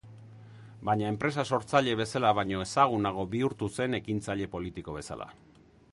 Baina 0.87 1.11
enpresa-sortzaile 1.15 1.93
bezala 1.99 2.31
baino 2.39 2.63
ezagunago 2.67 3.27
bihurtu 3.35 3.69
zen 3.79 3.99
ekintzaile 4.01 4.49
politiko 4.57 4.97
bezala. 5.01 5.33